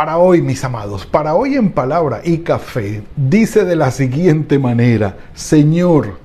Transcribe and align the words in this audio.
Para 0.00 0.16
hoy, 0.16 0.40
mis 0.40 0.64
amados, 0.64 1.04
para 1.04 1.34
hoy 1.34 1.56
en 1.56 1.72
palabra 1.72 2.22
y 2.24 2.38
café, 2.38 3.02
dice 3.16 3.66
de 3.66 3.76
la 3.76 3.90
siguiente 3.90 4.58
manera, 4.58 5.18
Señor, 5.34 6.16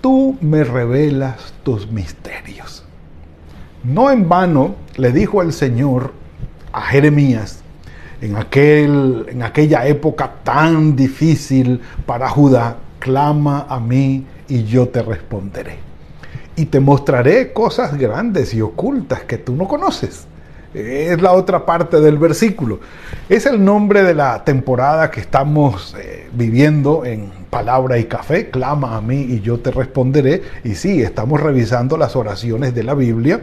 tú 0.00 0.38
me 0.40 0.62
revelas 0.62 1.54
tus 1.64 1.90
misterios. 1.90 2.84
No 3.82 4.12
en 4.12 4.28
vano 4.28 4.76
le 4.94 5.10
dijo 5.10 5.42
el 5.42 5.52
Señor 5.52 6.12
a 6.72 6.82
Jeremías, 6.82 7.64
en, 8.20 8.36
aquel, 8.36 9.26
en 9.28 9.42
aquella 9.42 9.88
época 9.88 10.32
tan 10.44 10.94
difícil 10.94 11.80
para 12.06 12.28
Judá, 12.28 12.76
clama 13.00 13.66
a 13.68 13.80
mí 13.80 14.24
y 14.46 14.62
yo 14.62 14.86
te 14.88 15.02
responderé. 15.02 15.78
Y 16.54 16.66
te 16.66 16.78
mostraré 16.78 17.52
cosas 17.52 17.98
grandes 17.98 18.54
y 18.54 18.60
ocultas 18.60 19.24
que 19.24 19.38
tú 19.38 19.56
no 19.56 19.66
conoces. 19.66 20.28
Es 20.74 21.22
la 21.22 21.32
otra 21.32 21.64
parte 21.64 22.00
del 22.00 22.18
versículo. 22.18 22.80
Es 23.28 23.46
el 23.46 23.64
nombre 23.64 24.02
de 24.02 24.12
la 24.12 24.42
temporada 24.42 25.08
que 25.08 25.20
estamos 25.20 25.94
eh, 25.96 26.28
viviendo 26.32 27.04
en 27.04 27.30
Palabra 27.48 27.96
y 27.98 28.06
Café. 28.06 28.50
Clama 28.50 28.96
a 28.96 29.00
mí 29.00 29.20
y 29.20 29.40
yo 29.40 29.60
te 29.60 29.70
responderé. 29.70 30.42
Y 30.64 30.74
sí, 30.74 31.00
estamos 31.00 31.40
revisando 31.40 31.96
las 31.96 32.16
oraciones 32.16 32.74
de 32.74 32.82
la 32.82 32.94
Biblia. 32.94 33.42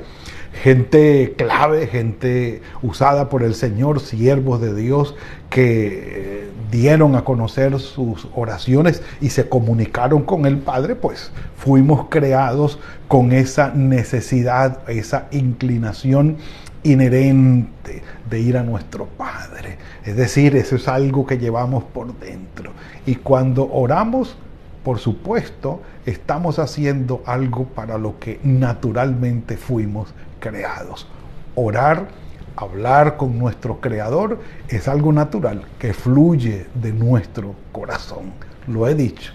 Gente 0.61 1.33
clave, 1.37 1.87
gente 1.87 2.61
usada 2.81 3.29
por 3.29 3.43
el 3.43 3.55
Señor, 3.55 4.01
siervos 4.01 4.59
de 4.59 4.75
Dios 4.75 5.15
que 5.49 5.87
eh, 5.87 6.49
dieron 6.69 7.15
a 7.15 7.23
conocer 7.23 7.79
sus 7.79 8.27
oraciones 8.35 9.01
y 9.21 9.29
se 9.29 9.47
comunicaron 9.47 10.23
con 10.23 10.45
el 10.45 10.57
Padre, 10.57 10.95
pues 10.95 11.31
fuimos 11.55 12.07
creados 12.09 12.79
con 13.07 13.31
esa 13.31 13.71
necesidad, 13.73 14.79
esa 14.89 15.27
inclinación 15.31 16.37
inherente 16.83 18.01
de 18.29 18.39
ir 18.39 18.57
a 18.57 18.63
nuestro 18.63 19.05
Padre. 19.05 19.77
Es 20.03 20.15
decir, 20.15 20.55
eso 20.55 20.75
es 20.75 20.87
algo 20.87 21.25
que 21.25 21.37
llevamos 21.37 21.83
por 21.83 22.17
dentro. 22.19 22.71
Y 23.05 23.15
cuando 23.15 23.71
oramos, 23.71 24.35
por 24.83 24.99
supuesto, 24.99 25.81
estamos 26.05 26.59
haciendo 26.59 27.21
algo 27.25 27.65
para 27.65 27.97
lo 27.97 28.19
que 28.19 28.39
naturalmente 28.43 29.57
fuimos 29.57 30.13
creados. 30.39 31.07
Orar, 31.55 32.07
hablar 32.55 33.17
con 33.17 33.37
nuestro 33.37 33.79
Creador 33.79 34.39
es 34.67 34.87
algo 34.87 35.13
natural 35.13 35.65
que 35.77 35.93
fluye 35.93 36.67
de 36.73 36.93
nuestro 36.93 37.55
corazón. 37.71 38.31
Lo 38.67 38.87
he 38.87 38.95
dicho. 38.95 39.33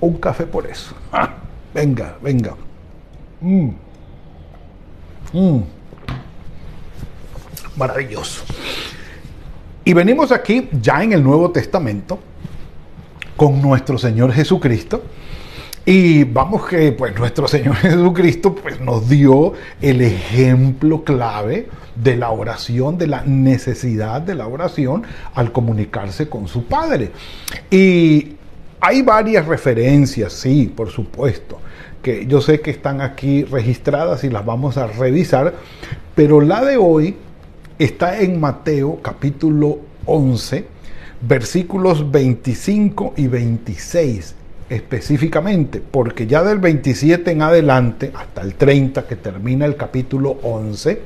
Un 0.00 0.18
café 0.18 0.46
por 0.46 0.66
eso. 0.66 0.94
Ah, 1.12 1.34
venga, 1.72 2.16
venga. 2.22 2.54
Mm. 3.40 3.70
Mm 5.32 5.62
maravilloso. 7.76 8.42
Y 9.84 9.92
venimos 9.92 10.32
aquí 10.32 10.68
ya 10.80 11.02
en 11.02 11.12
el 11.12 11.22
Nuevo 11.22 11.50
Testamento 11.50 12.18
con 13.36 13.60
nuestro 13.60 13.98
Señor 13.98 14.32
Jesucristo. 14.32 15.02
Y 15.86 16.24
vamos 16.24 16.66
que 16.66 16.92
pues 16.92 17.14
nuestro 17.18 17.46
Señor 17.46 17.76
Jesucristo 17.76 18.54
pues 18.54 18.80
nos 18.80 19.08
dio 19.08 19.52
el 19.82 20.00
ejemplo 20.00 21.04
clave 21.04 21.68
de 21.94 22.16
la 22.16 22.30
oración, 22.30 22.96
de 22.96 23.06
la 23.06 23.22
necesidad 23.22 24.22
de 24.22 24.34
la 24.34 24.46
oración 24.46 25.02
al 25.34 25.52
comunicarse 25.52 26.28
con 26.28 26.48
su 26.48 26.64
Padre. 26.64 27.12
Y 27.70 28.36
hay 28.80 29.02
varias 29.02 29.46
referencias, 29.46 30.32
sí, 30.32 30.72
por 30.74 30.90
supuesto, 30.90 31.58
que 32.02 32.26
yo 32.26 32.40
sé 32.40 32.60
que 32.60 32.70
están 32.70 33.00
aquí 33.00 33.44
registradas 33.44 34.24
y 34.24 34.30
las 34.30 34.44
vamos 34.44 34.78
a 34.78 34.86
revisar, 34.86 35.54
pero 36.14 36.40
la 36.40 36.64
de 36.64 36.76
hoy 36.76 37.16
está 37.78 38.20
en 38.20 38.38
Mateo 38.38 39.00
capítulo 39.02 39.78
11, 40.06 40.64
versículos 41.20 42.10
25 42.10 43.14
y 43.16 43.26
26 43.26 44.34
específicamente, 44.68 45.82
porque 45.90 46.26
ya 46.26 46.42
del 46.42 46.58
27 46.58 47.30
en 47.30 47.42
adelante, 47.42 48.12
hasta 48.14 48.42
el 48.42 48.54
30 48.54 49.06
que 49.06 49.16
termina 49.16 49.66
el 49.66 49.76
capítulo 49.76 50.38
11, 50.42 51.00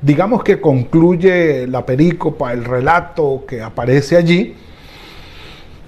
digamos 0.00 0.42
que 0.42 0.60
concluye 0.60 1.66
la 1.66 1.84
perícopa, 1.84 2.52
el 2.52 2.64
relato 2.64 3.44
que 3.46 3.60
aparece 3.60 4.16
allí, 4.16 4.54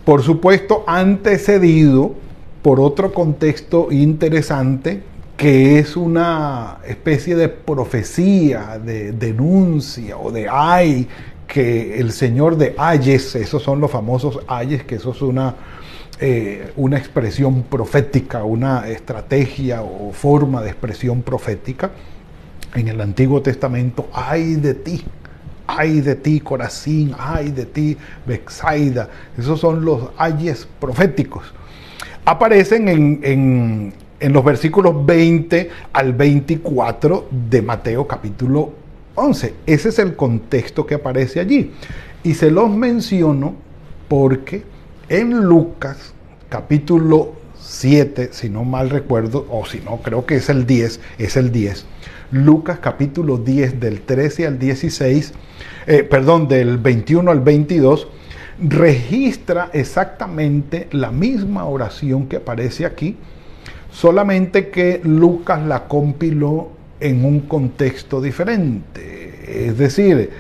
por 0.04 0.22
supuesto 0.22 0.84
antecedido 0.86 2.14
por 2.60 2.80
otro 2.80 3.12
contexto 3.12 3.88
interesante 3.91 5.02
que 5.37 5.78
es 5.78 5.97
una 5.97 6.78
especie 6.87 7.34
de 7.34 7.48
profecía, 7.48 8.78
de 8.78 9.12
denuncia 9.12 10.16
o 10.16 10.31
de 10.31 10.48
ay, 10.48 11.09
que 11.47 11.98
el 11.98 12.12
señor 12.12 12.56
de 12.56 12.75
ayes, 12.78 13.34
esos 13.34 13.62
son 13.62 13.81
los 13.81 13.91
famosos 13.91 14.41
ayes, 14.47 14.84
que 14.84 14.94
eso 14.94 15.10
es 15.10 15.21
una, 15.21 15.54
eh, 16.21 16.72
una 16.76 16.97
expresión 16.97 17.65
profética, 17.65 18.44
una 18.44 18.88
estrategia 18.88 19.82
o 19.82 20.12
forma 20.12 20.62
de 20.62 20.71
expresión 20.71 21.22
profética. 21.22 21.91
En 22.75 22.88
el 22.88 23.00
Antiguo 23.00 23.42
Testamento, 23.42 24.09
ay 24.15 24.54
de 24.54 24.75
ti, 24.75 25.04
ay 25.66 26.00
de 26.00 26.15
ti, 26.15 26.41
Corazín, 26.41 27.15
ay 27.19 27.50
de 27.50 27.66
ti, 27.66 27.98
Bexaida. 28.26 29.10
Esos 29.37 29.60
son 29.60 29.84
los 29.84 30.10
ayes 30.16 30.66
proféticos. 30.81 31.53
Aparecen 32.25 32.88
en, 32.88 33.21
en 33.22 33.94
los 34.31 34.44
versículos 34.44 35.06
20 35.06 35.71
al 35.93 36.12
24 36.12 37.28
de 37.31 37.62
Mateo 37.62 38.06
capítulo 38.06 38.72
11. 39.15 39.55
Ese 39.66 39.88
es 39.88 39.99
el 39.99 40.15
contexto 40.15 40.87
que 40.87 40.94
aparece 40.94 41.41
allí. 41.41 41.72
Y 42.22 42.34
se 42.34 42.50
los 42.50 42.71
menciono 42.71 43.55
porque 44.09 44.62
en 45.09 45.43
Lucas 45.44 46.15
capítulo 46.49 47.33
7, 47.59 48.31
si 48.33 48.49
no 48.49 48.65
mal 48.65 48.91
recuerdo, 48.91 49.47
o 49.50 49.65
si 49.66 49.81
no, 49.81 49.99
creo 50.03 50.27
que 50.27 50.37
es 50.37 50.49
el 50.49 50.66
10, 50.66 51.00
es 51.19 51.37
el 51.37 51.50
10. 51.50 51.87
Lucas 52.33 52.78
capítulo 52.81 53.39
10 53.39 53.81
del 53.81 54.03
13 54.03 54.47
al 54.47 54.59
16, 54.59 55.33
eh, 55.87 56.03
perdón, 56.03 56.49
del 56.49 56.78
21 56.78 57.31
al 57.31 57.41
22, 57.41 58.09
registra 58.59 59.71
exactamente 59.72 60.89
la 60.93 61.10
misma 61.10 61.65
oración 61.65 62.27
que 62.27 62.37
aparece 62.37 62.87
aquí, 62.87 63.16
solamente 63.92 64.70
que 64.70 65.00
Lucas 65.04 65.62
la 65.64 65.84
compiló 65.86 66.70
en 66.98 67.25
un 67.25 67.41
contexto 67.41 68.20
diferente. 68.20 69.66
Es 69.66 69.78
decir, 69.78 70.30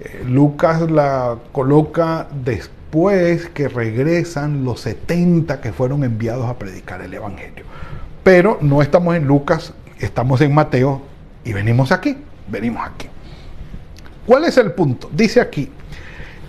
eh, 0.00 0.24
Lucas 0.26 0.90
la 0.90 1.36
coloca 1.52 2.28
después 2.44 3.48
que 3.50 3.68
regresan 3.68 4.64
los 4.64 4.80
70 4.80 5.60
que 5.60 5.72
fueron 5.72 6.04
enviados 6.04 6.48
a 6.48 6.58
predicar 6.58 7.02
el 7.02 7.12
Evangelio. 7.14 7.64
Pero 8.22 8.58
no 8.60 8.82
estamos 8.82 9.14
en 9.16 9.26
Lucas, 9.26 9.74
estamos 9.98 10.40
en 10.40 10.54
Mateo 10.54 11.02
y 11.44 11.52
venimos 11.52 11.92
aquí, 11.92 12.16
venimos 12.48 12.82
aquí. 12.86 13.08
¿Cuál 14.26 14.44
es 14.44 14.56
el 14.56 14.72
punto? 14.72 15.10
Dice 15.12 15.40
aquí, 15.40 15.68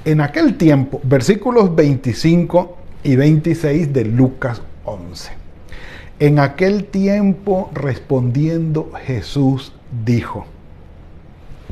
en 0.05 0.21
aquel 0.21 0.57
tiempo, 0.57 1.01
versículos 1.03 1.75
25 1.75 2.77
y 3.03 3.15
26 3.15 3.91
de 3.91 4.05
Lucas 4.05 4.61
11. 4.85 5.42
En 6.19 6.39
aquel 6.39 6.85
tiempo 6.85 7.69
respondiendo 7.73 8.91
Jesús 9.05 9.73
dijo, 10.05 10.45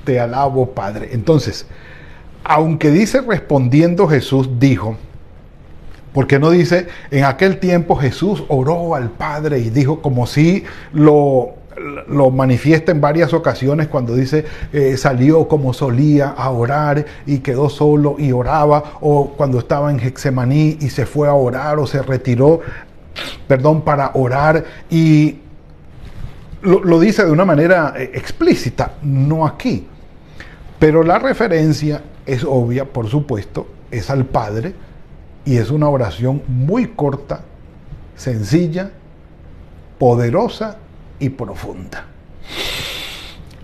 te 0.04 0.20
alabo 0.20 0.72
Padre. 0.72 1.10
Entonces, 1.14 1.68
aunque 2.44 2.92
dice 2.92 3.22
respondiendo 3.22 4.08
Jesús 4.08 4.50
dijo, 4.60 4.98
porque 6.14 6.40
no 6.40 6.50
dice 6.50 6.88
en 7.10 7.24
aquel 7.24 7.60
tiempo 7.60 7.96
Jesús 7.96 8.44
oró 8.50 8.96
al 8.96 9.12
Padre 9.12 9.60
y 9.60 9.70
dijo 9.70 10.02
como 10.02 10.28
si 10.28 10.64
lo, 10.92 11.54
lo 12.10 12.32
manifiesta 12.32 12.92
en 12.92 13.00
varias 13.00 13.34
ocasiones 13.34 13.88
cuando 13.88 14.16
dice 14.16 14.46
eh, 14.74 14.98
salió 14.98 15.48
como 15.48 15.74
solía 15.74 16.30
a 16.30 16.50
orar 16.50 17.06
y 17.26 17.40
quedó 17.40 17.70
solo 17.70 18.16
y 18.18 18.32
oraba, 18.32 18.84
o 19.00 19.30
cuando 19.38 19.60
estaba 19.60 19.92
en 19.92 20.00
Hexemaní 20.00 20.78
y 20.82 20.90
se 20.90 21.06
fue 21.06 21.30
a 21.30 21.34
orar 21.34 21.80
o 21.80 21.88
se 21.88 22.02
retiró 22.02 22.62
perdón, 23.48 23.82
para 23.82 24.12
orar 24.14 24.64
y 24.90 25.38
lo, 26.62 27.00
dice 27.00 27.26
de 27.26 27.32
una 27.32 27.46
manera 27.46 27.94
eh, 27.98 28.12
explícita, 28.14 28.94
no 29.02 29.46
aquí. 29.46 29.88
Pero 30.80 31.04
la 31.04 31.20
referencia 31.20 32.02
es 32.26 32.44
obvia, 32.44 32.86
por 32.86 33.08
supuesto, 33.08 33.68
es 33.90 34.10
al 34.10 34.26
Padre 34.26 34.74
Y 35.44 35.58
es 35.58 35.72
una 35.72 35.90
oración 35.90 36.44
muy 36.48 36.88
corta, 36.88 37.42
sencilla, 38.16 38.92
poderosa 39.98 40.78
y 41.20 41.30
profunda. 41.30 42.06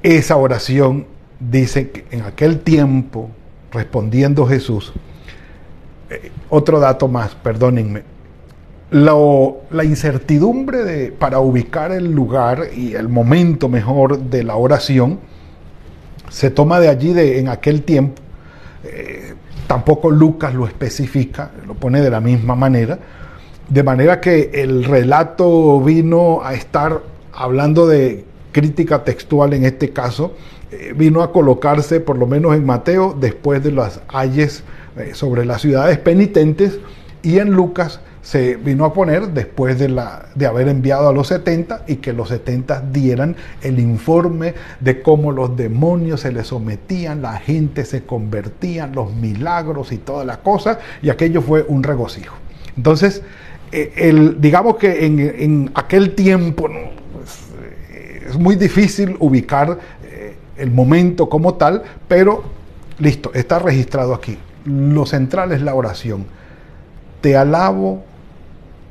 Esa 0.01 0.37
oración 0.37 1.05
dice 1.39 1.91
que 1.91 2.05
en 2.11 2.23
aquel 2.23 2.59
tiempo, 2.61 3.29
respondiendo 3.71 4.45
Jesús, 4.47 4.93
eh, 6.09 6.31
otro 6.49 6.79
dato 6.79 7.07
más, 7.07 7.35
perdónenme, 7.35 8.03
la 8.89 9.83
incertidumbre 9.83 10.83
de, 10.83 11.11
para 11.11 11.39
ubicar 11.39 11.91
el 11.91 12.11
lugar 12.11 12.69
y 12.75 12.93
el 12.93 13.09
momento 13.09 13.67
mejor 13.67 14.19
de 14.19 14.43
la 14.43 14.55
oración 14.55 15.19
se 16.29 16.51
toma 16.51 16.79
de 16.79 16.87
allí 16.87 17.13
de, 17.13 17.39
en 17.39 17.49
aquel 17.49 17.83
tiempo. 17.83 18.21
Eh, 18.83 19.33
tampoco 19.67 20.09
Lucas 20.09 20.53
lo 20.53 20.67
especifica, 20.67 21.51
lo 21.65 21.73
pone 21.73 22.01
de 22.01 22.09
la 22.09 22.21
misma 22.21 22.55
manera. 22.55 22.97
De 23.69 23.83
manera 23.83 24.21
que 24.21 24.51
el 24.53 24.85
relato 24.85 25.81
vino 25.81 26.41
a 26.43 26.53
estar 26.53 27.01
hablando 27.33 27.87
de 27.87 28.25
crítica 28.53 29.03
textual 29.03 29.53
en 29.53 29.65
este 29.65 29.91
caso, 29.91 30.33
eh, 30.71 30.93
vino 30.95 31.21
a 31.21 31.31
colocarse 31.31 31.99
por 31.99 32.17
lo 32.17 32.27
menos 32.27 32.55
en 32.55 32.65
Mateo 32.65 33.15
después 33.19 33.63
de 33.63 33.71
las 33.71 34.01
ayes 34.07 34.63
eh, 34.97 35.11
sobre 35.13 35.45
las 35.45 35.61
ciudades 35.61 35.97
penitentes 35.97 36.79
y 37.21 37.39
en 37.39 37.51
Lucas 37.51 37.99
se 38.27 38.57
vino 38.57 38.83
a 38.83 38.91
poner 38.91 39.29
después 39.29 39.79
de, 39.79 39.87
la, 39.87 40.25
de 40.35 40.47
haber 40.47 40.67
enviado 40.67 41.07
a 41.07 41.13
los 41.13 41.29
70 41.29 41.85
y 41.87 41.95
que 41.95 42.11
los 42.11 42.27
70 42.27 42.81
dieran 42.91 43.37
el 43.61 43.79
informe 43.79 44.53
de 44.81 45.01
cómo 45.01 45.31
los 45.31 45.55
demonios 45.55 46.19
se 46.19 46.33
les 46.33 46.47
sometían, 46.47 47.21
la 47.21 47.37
gente 47.37 47.85
se 47.85 48.03
convertía, 48.03 48.85
los 48.87 49.13
milagros 49.13 49.93
y 49.93 49.97
toda 49.97 50.25
la 50.25 50.41
cosa, 50.41 50.79
y 51.01 51.09
aquello 51.09 51.41
fue 51.41 51.63
un 51.69 51.83
regocijo. 51.83 52.35
Entonces, 52.75 53.21
eh, 53.71 54.35
digamos 54.37 54.75
que 54.75 55.05
en, 55.05 55.71
aquel 55.73 56.13
tiempo 56.13 56.67
eh, 56.69 58.23
es 58.27 58.37
muy 58.37 58.57
difícil 58.57 59.15
ubicar 59.19 59.79
eh, 60.03 60.35
el 60.57 60.71
momento 60.71 61.29
como 61.29 61.53
tal, 61.53 61.81
pero 62.09 62.43
listo, 62.99 63.31
está 63.33 63.59
registrado 63.59 64.13
aquí. 64.13 64.37
Lo 64.65 65.05
central 65.05 65.53
es 65.53 65.61
la 65.61 65.73
oración. 65.73 66.25
Te 67.21 67.37
alabo, 67.37 68.03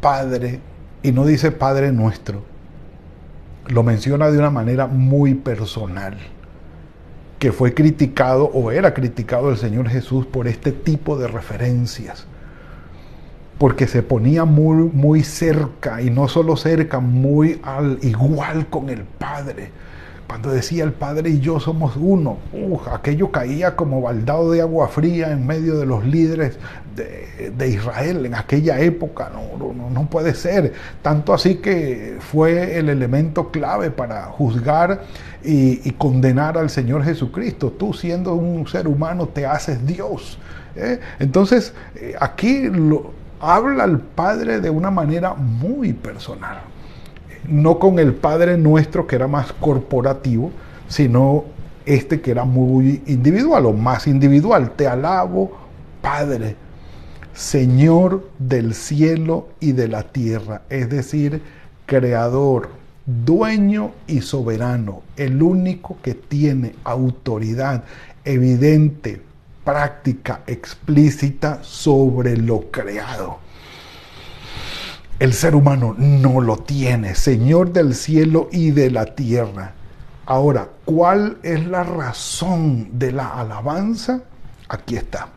Padre, 0.07 0.61
y 1.03 1.11
no 1.11 1.27
dice 1.27 1.51
Padre 1.51 1.91
nuestro, 1.91 2.45
lo 3.67 3.83
menciona 3.83 4.31
de 4.31 4.39
una 4.39 4.51
manera 4.51 4.87
muy 4.87 5.35
personal, 5.35 6.17
que 7.41 7.51
fue 7.51 7.75
criticado 7.75 8.45
o 8.45 8.71
era 8.71 8.95
criticado 8.95 9.51
el 9.51 9.57
Señor 9.57 9.89
Jesús 9.89 10.25
por 10.25 10.47
este 10.47 10.71
tipo 10.71 11.19
de 11.19 11.27
referencias, 11.27 12.25
porque 13.59 13.89
se 13.89 14.05
ponía 14.05 14.45
muy, 14.45 14.89
muy 14.93 15.25
cerca, 15.25 16.01
y 16.01 16.09
no 16.09 16.29
solo 16.29 16.57
cerca, 16.57 17.01
muy 17.01 17.61
al 17.65 17.99
igual 18.03 18.69
con 18.69 18.91
el 18.91 19.03
Padre 19.03 19.73
cuando 20.27 20.51
decía 20.51 20.83
el 20.85 20.93
Padre 20.93 21.31
y 21.31 21.41
yo 21.41 21.61
somos 21.61 21.97
uno, 21.97 22.39
aquello 22.93 23.31
caía 23.31 23.77
como 23.77 24.01
baldado 24.03 24.51
de 24.51 24.61
agua 24.61 24.89
fría 24.89 25.31
en 25.31 25.47
medio 25.47 25.79
de 25.79 25.87
los 25.87 26.05
líderes 26.05 26.59
de, 26.97 27.69
Israel 27.69 28.27
en 28.27 28.35
aquella 28.35 28.81
época. 28.81 29.31
No, 29.33 29.73
no, 29.73 30.07
puede 30.11 30.35
ser. 30.35 30.73
Tanto 31.03 31.33
así 31.33 31.57
que 31.57 32.17
fue 32.21 32.79
el 32.79 32.89
elemento 32.89 33.51
clave 33.51 33.91
para 33.91 34.25
juzgar 34.25 35.03
y, 35.45 35.91
condenar 35.93 36.59
al 36.59 36.71
Señor 36.71 37.05
Jesucristo. 37.05 37.71
Tú 37.71 37.93
siendo 37.93 38.35
un 38.35 38.67
ser 38.67 38.89
humano 38.89 39.29
te 39.29 39.47
haces 39.47 39.87
Dios. 39.87 40.39
¿eh? 40.75 40.99
Entonces, 41.21 41.73
eh, 41.95 42.15
aquí 42.19 42.71
habla 43.41 43.85
el 43.85 43.99
Padre 43.99 44.61
de 44.61 44.71
una 44.71 44.91
manera 44.91 45.35
muy 45.35 45.93
personal 45.93 46.76
no 47.49 47.79
con 47.79 47.99
el 47.99 48.15
Padre 48.15 48.57
nuestro 48.57 49.07
que 49.07 49.17
era 49.17 49.29
más 49.29 49.53
corporativo, 49.53 50.51
sino 50.89 51.45
este 51.85 52.21
que 52.21 52.33
era 52.33 52.45
muy 52.45 53.03
individual 53.07 53.67
o 53.67 53.73
más 53.73 54.07
individual. 54.07 54.73
Te 54.77 54.87
alabo, 54.87 55.53
Padre, 56.03 56.57
Señor 57.33 58.29
del 58.39 58.75
cielo 58.75 59.49
y 59.61 59.73
de 59.73 59.89
la 59.89 60.05
tierra, 60.05 60.63
es 60.71 60.89
decir, 60.89 61.43
creador, 61.85 62.71
dueño 63.05 63.93
y 64.07 64.23
soberano, 64.23 65.03
el 65.17 65.43
único 65.43 65.99
que 66.03 66.15
tiene 66.15 66.75
autoridad 66.83 67.85
evidente, 68.25 69.23
práctica, 69.65 70.43
explícita 70.47 71.61
sobre 71.63 72.37
lo 72.37 72.71
creado. 72.71 73.46
El 75.19 75.33
ser 75.33 75.55
humano 75.55 75.95
no 75.97 76.43
lo 76.43 76.59
tiene, 76.59 77.15
Señor 77.15 77.73
del 77.73 77.95
cielo 77.95 78.51
y 78.53 78.71
de 78.73 78.91
la 78.91 79.07
tierra. 79.07 79.73
Ahora, 80.27 80.69
¿cuál 80.85 81.39
es 81.43 81.67
la 81.67 81.85
razón 81.85 82.99
de 82.99 83.13
la 83.13 83.41
alabanza? 83.41 84.21
Aquí 84.69 84.97
está. 84.97 85.29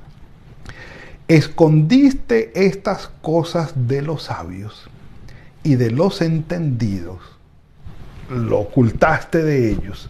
Escondiste 1.30 2.52
estas 2.66 3.10
cosas 3.22 3.72
de 3.88 4.02
los 4.02 4.24
sabios 4.24 4.90
y 5.64 5.76
de 5.76 5.92
los 5.92 6.22
entendidos. 6.22 7.20
Lo 8.30 8.60
ocultaste 8.60 9.44
de 9.44 9.72
ellos. 9.72 10.10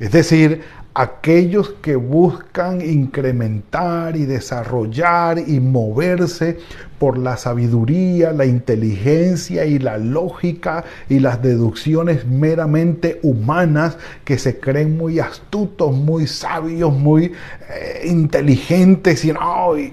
Es 0.00 0.12
decir, 0.12 0.62
aquellos 0.94 1.74
que 1.82 1.96
buscan 1.96 2.80
incrementar 2.80 4.16
y 4.16 4.24
desarrollar 4.24 5.38
y 5.38 5.60
moverse 5.60 6.58
por 6.98 7.18
la 7.18 7.36
sabiduría, 7.36 8.32
la 8.32 8.46
inteligencia 8.46 9.66
y 9.66 9.78
la 9.78 9.98
lógica 9.98 10.84
y 11.08 11.18
las 11.18 11.42
deducciones 11.42 12.26
meramente 12.26 13.20
humanas 13.22 13.98
que 14.24 14.38
se 14.38 14.58
creen 14.58 14.96
muy 14.96 15.20
astutos, 15.20 15.92
muy 15.92 16.26
sabios, 16.26 16.92
muy 16.92 17.32
eh, 17.70 18.02
inteligentes 18.06 19.24
y, 19.24 19.32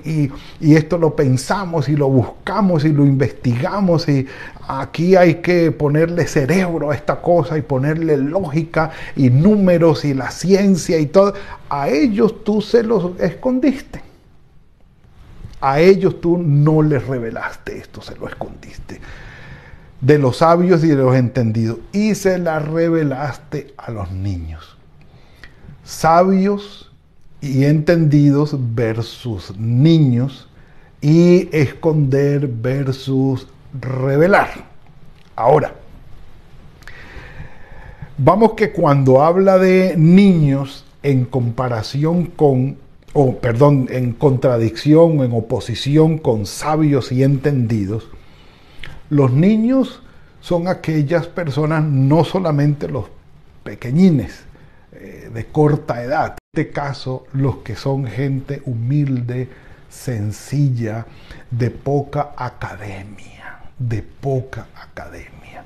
y, 0.05 0.31
y, 0.61 0.75
esto 0.75 0.97
lo 0.97 1.15
pensamos 1.15 1.89
y 1.89 1.95
lo 1.95 2.09
buscamos 2.09 2.85
y 2.85 2.89
lo 2.89 3.05
investigamos 3.05 4.07
y 4.07 4.25
aquí 4.67 5.15
hay 5.15 5.35
que 5.35 5.71
ponerle 5.71 6.27
cerebro 6.27 6.91
a 6.91 6.95
esta 6.95 7.21
cosa 7.21 7.57
y 7.57 7.61
ponerle 7.61 8.17
lógica 8.17 8.91
y 9.15 9.29
números 9.29 10.05
y 10.05 10.13
la 10.13 10.31
ciencia 10.31 10.99
y 10.99 11.07
todo. 11.07 11.33
A 11.69 11.89
ellos 11.89 12.43
tú 12.43 12.61
se 12.61 12.83
los 12.83 13.19
escondiste 13.19 14.12
a 15.65 15.79
ellos 15.79 16.19
tú 16.19 16.37
no 16.37 16.81
les 16.81 17.07
revelaste 17.07 17.77
esto, 17.77 18.01
se 18.01 18.17
lo 18.17 18.27
escondiste. 18.27 18.99
De 20.01 20.19
los 20.19 20.37
sabios 20.37 20.83
y 20.83 20.89
de 20.89 20.95
los 20.97 21.15
entendidos. 21.15 21.77
Y 21.93 22.15
se 22.15 22.37
la 22.37 22.59
revelaste 22.59 23.73
a 23.77 23.89
los 23.89 24.11
niños. 24.11 24.75
Sabios 25.85 26.91
y 27.39 27.63
entendidos 27.63 28.57
versus 28.75 29.57
niños. 29.57 30.49
Y 30.99 31.47
esconder 31.55 32.45
versus 32.47 33.47
revelar. 33.79 34.49
Ahora, 35.33 35.75
vamos 38.17 38.51
que 38.55 38.73
cuando 38.73 39.23
habla 39.23 39.57
de 39.57 39.95
niños 39.95 40.83
en 41.03 41.23
comparación 41.23 42.25
con 42.25 42.82
o 43.13 43.37
perdón, 43.37 43.87
en 43.91 44.13
contradicción, 44.13 45.21
en 45.23 45.33
oposición 45.33 46.17
con 46.17 46.47
sabios 46.47 47.11
y 47.11 47.23
entendidos, 47.23 48.07
los 49.09 49.31
niños 49.31 50.01
son 50.41 50.67
aquellas 50.67 51.27
personas, 51.27 51.83
no 51.83 52.23
solamente 52.23 52.87
los 52.87 53.05
pequeñines 53.63 54.43
eh, 54.91 55.29
de 55.31 55.45
corta 55.45 56.03
edad, 56.03 56.31
en 56.31 56.61
este 56.61 56.71
caso 56.71 57.25
los 57.33 57.57
que 57.57 57.75
son 57.75 58.07
gente 58.07 58.63
humilde, 58.65 59.47
sencilla, 59.89 61.05
de 61.51 61.69
poca 61.69 62.31
academia, 62.35 63.59
de 63.77 64.01
poca 64.01 64.67
academia. 64.75 65.63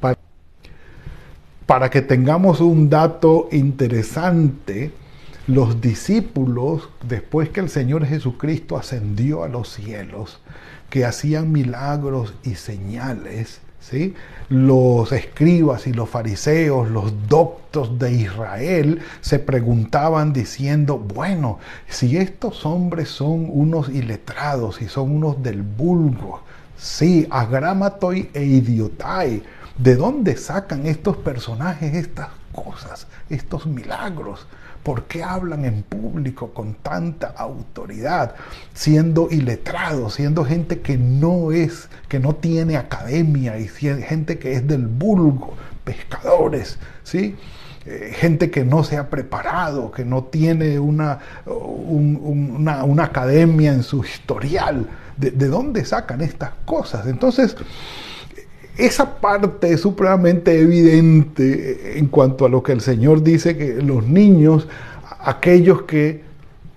Para, 0.00 0.18
para 1.66 1.90
que 1.90 2.00
tengamos 2.00 2.60
un 2.60 2.88
dato 2.88 3.48
interesante, 3.52 4.92
los 5.46 5.80
discípulos, 5.80 6.88
después 7.02 7.50
que 7.50 7.60
el 7.60 7.68
Señor 7.68 8.04
Jesucristo 8.04 8.76
ascendió 8.76 9.44
a 9.44 9.48
los 9.48 9.72
cielos, 9.72 10.40
que 10.90 11.04
hacían 11.04 11.52
milagros 11.52 12.34
y 12.42 12.54
señales, 12.54 13.60
¿sí? 13.80 14.14
los 14.48 15.12
escribas 15.12 15.86
y 15.86 15.92
los 15.92 16.08
fariseos, 16.08 16.90
los 16.90 17.28
doctos 17.28 17.98
de 17.98 18.12
Israel, 18.12 19.00
se 19.20 19.38
preguntaban 19.38 20.32
diciendo, 20.32 20.98
bueno, 20.98 21.58
si 21.88 22.16
estos 22.16 22.66
hombres 22.66 23.08
son 23.08 23.46
unos 23.48 23.88
iletrados 23.88 24.82
y 24.82 24.88
son 24.88 25.12
unos 25.12 25.42
del 25.42 25.62
vulgo, 25.62 26.42
sí, 26.76 27.26
agramatoi 27.30 28.30
e 28.34 28.44
idiotai, 28.44 29.42
¿De 29.78 29.94
dónde 29.94 30.38
sacan 30.38 30.86
estos 30.86 31.18
personajes 31.18 31.94
estas 31.94 32.28
cosas, 32.50 33.06
estos 33.30 33.66
milagros? 33.66 34.46
¿Por 34.82 35.04
qué 35.04 35.24
hablan 35.24 35.64
en 35.64 35.82
público 35.82 36.54
con 36.54 36.74
tanta 36.74 37.28
autoridad, 37.36 38.36
siendo 38.72 39.28
iletrados, 39.30 40.14
siendo 40.14 40.44
gente 40.44 40.80
que 40.80 40.96
no 40.96 41.50
es, 41.50 41.88
que 42.08 42.20
no 42.20 42.36
tiene 42.36 42.76
academia 42.76 43.58
y 43.58 43.66
gente 43.66 44.38
que 44.38 44.52
es 44.52 44.68
del 44.68 44.86
vulgo, 44.86 45.54
pescadores, 45.82 46.78
¿sí? 47.02 47.36
Eh, 47.84 48.12
gente 48.16 48.50
que 48.50 48.64
no 48.64 48.82
se 48.82 48.96
ha 48.96 49.10
preparado, 49.10 49.92
que 49.92 50.04
no 50.04 50.24
tiene 50.24 50.78
una, 50.80 51.20
una, 51.46 53.04
academia 53.04 53.72
en 53.72 53.84
su 53.84 54.04
historial. 54.04 54.88
¿De, 55.16 55.30
¿De 55.30 55.46
dónde 55.46 55.84
sacan 55.84 56.20
estas 56.20 56.50
cosas? 56.64 57.06
Entonces, 57.06 57.56
esa 58.76 59.20
parte 59.20 59.72
es 59.72 59.80
supremamente 59.80 60.60
evidente 60.60 61.98
en 61.98 62.06
cuanto 62.08 62.44
a 62.44 62.48
lo 62.48 62.62
que 62.62 62.72
el 62.72 62.80
Señor 62.80 63.22
dice 63.22 63.56
que 63.56 63.82
los 63.82 64.06
niños, 64.06 64.68
aquellos 65.20 65.82
que 65.82 66.22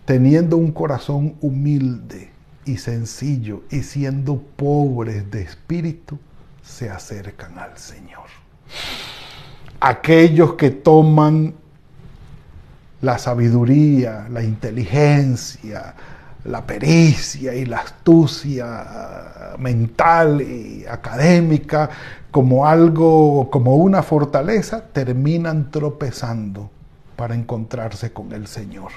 teniendo 0.06 0.58
un 0.58 0.72
corazón 0.72 1.36
humilde 1.42 2.30
y 2.66 2.78
sencillo 2.78 3.64
y 3.70 3.84
siendo 3.84 4.42
pobres 4.56 5.30
de 5.30 5.42
espíritu, 5.42 6.18
se 6.64 6.90
acercan 6.90 7.60
al 7.60 7.78
Señor. 7.78 8.26
Aquellos 9.80 10.54
que 10.54 10.70
toman 10.70 11.54
la 13.02 13.18
sabiduría, 13.18 14.28
la 14.30 14.44
inteligencia, 14.44 15.96
la 16.46 16.66
pericia 16.66 17.54
y 17.54 17.66
la 17.66 17.78
astucia 17.80 19.56
mental 19.58 20.42
y 20.42 20.86
académica 20.86 21.90
como 22.32 22.66
algo, 22.66 23.50
como 23.50 23.76
una 23.76 24.04
fortaleza, 24.04 24.84
terminan 24.94 25.72
tropezando 25.72 26.70
para 27.16 27.36
encontrarse 27.36 28.14
con 28.14 28.32
el 28.32 28.48
Señor. 28.48 28.92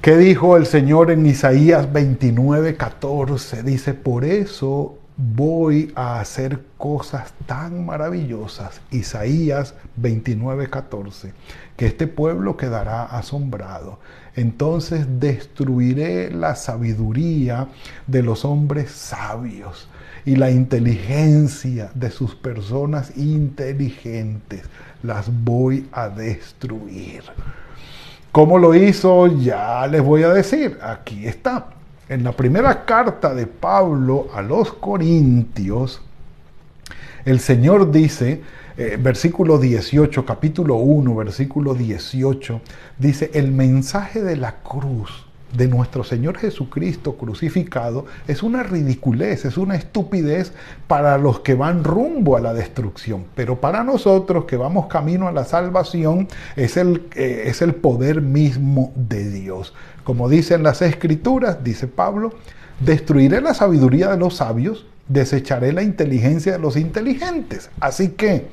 ¿Qué 0.00 0.16
dijo 0.16 0.56
el 0.56 0.66
Señor 0.66 1.10
en 1.10 1.26
Isaías 1.26 1.92
29, 1.92 2.76
14? 2.76 3.64
Dice, 3.64 3.94
por 3.94 4.24
eso 4.24 4.96
voy 5.16 5.92
a 5.96 6.20
hacer 6.20 6.60
cosas 6.76 7.32
tan 7.46 7.84
maravillosas, 7.84 8.80
Isaías 8.92 9.74
29, 9.96 10.70
14, 10.70 11.32
que 11.76 11.86
este 11.86 12.06
pueblo 12.06 12.56
quedará 12.56 13.02
asombrado. 13.02 13.98
Entonces 14.38 15.04
destruiré 15.18 16.30
la 16.30 16.54
sabiduría 16.54 17.66
de 18.06 18.22
los 18.22 18.44
hombres 18.44 18.92
sabios 18.92 19.88
y 20.24 20.36
la 20.36 20.52
inteligencia 20.52 21.90
de 21.92 22.08
sus 22.12 22.36
personas 22.36 23.16
inteligentes. 23.16 24.62
Las 25.02 25.28
voy 25.42 25.88
a 25.90 26.08
destruir. 26.08 27.24
¿Cómo 28.30 28.60
lo 28.60 28.76
hizo? 28.76 29.26
Ya 29.26 29.84
les 29.88 30.04
voy 30.04 30.22
a 30.22 30.28
decir. 30.28 30.78
Aquí 30.82 31.26
está. 31.26 31.70
En 32.08 32.22
la 32.22 32.30
primera 32.30 32.84
carta 32.84 33.34
de 33.34 33.48
Pablo 33.48 34.28
a 34.32 34.40
los 34.40 34.72
Corintios, 34.72 36.00
el 37.24 37.40
Señor 37.40 37.90
dice, 37.90 38.40
eh, 38.78 38.96
versículo 38.96 39.58
18, 39.58 40.24
capítulo 40.24 40.76
1, 40.76 41.14
versículo 41.16 41.74
18, 41.74 42.60
dice, 42.96 43.30
el 43.34 43.50
mensaje 43.50 44.22
de 44.22 44.36
la 44.36 44.60
cruz 44.60 45.26
de 45.52 45.66
nuestro 45.66 46.04
Señor 46.04 46.38
Jesucristo 46.38 47.16
crucificado 47.16 48.06
es 48.28 48.44
una 48.44 48.62
ridiculez, 48.62 49.44
es 49.44 49.58
una 49.58 49.74
estupidez 49.74 50.52
para 50.86 51.18
los 51.18 51.40
que 51.40 51.54
van 51.54 51.82
rumbo 51.82 52.36
a 52.36 52.40
la 52.40 52.54
destrucción, 52.54 53.24
pero 53.34 53.60
para 53.60 53.82
nosotros 53.82 54.44
que 54.44 54.56
vamos 54.56 54.86
camino 54.86 55.26
a 55.26 55.32
la 55.32 55.44
salvación 55.44 56.28
es 56.54 56.76
el, 56.76 57.08
eh, 57.16 57.44
es 57.46 57.62
el 57.62 57.74
poder 57.74 58.20
mismo 58.20 58.92
de 58.94 59.28
Dios. 59.28 59.74
Como 60.04 60.28
dicen 60.28 60.62
las 60.62 60.82
escrituras, 60.82 61.64
dice 61.64 61.88
Pablo, 61.88 62.32
destruiré 62.78 63.40
la 63.40 63.54
sabiduría 63.54 64.08
de 64.08 64.18
los 64.18 64.36
sabios, 64.36 64.86
desecharé 65.08 65.72
la 65.72 65.82
inteligencia 65.82 66.52
de 66.52 66.58
los 66.58 66.76
inteligentes. 66.76 67.70
Así 67.80 68.10
que, 68.10 68.46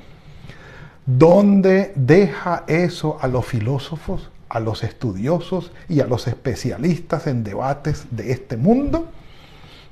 ¿Dónde 1.07 1.93
deja 1.95 2.63
eso 2.65 3.19
a 3.21 3.27
los 3.27 3.45
filósofos, 3.45 4.31
a 4.49 4.59
los 4.59 4.83
estudiosos 4.83 5.71
y 5.87 5.99
a 5.99 6.07
los 6.07 6.27
especialistas 6.27 7.27
en 7.27 7.43
debates 7.43 8.07
de 8.09 8.31
este 8.31 8.57
mundo? 8.57 9.05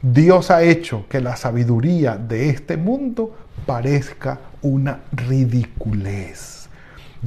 Dios 0.02 0.50
ha 0.50 0.64
hecho 0.64 1.06
que 1.10 1.22
la 1.22 1.36
sabiduría 1.36 2.18
de 2.18 2.50
este 2.50 2.78
mundo 2.78 3.36
parezca 3.68 4.40
una 4.64 5.02
ridiculez, 5.12 6.68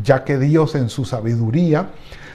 ya 0.03 0.25
que 0.25 0.37
Dios 0.37 0.75
en 0.75 0.89
su 0.89 1.05
sabiduría 1.05 1.91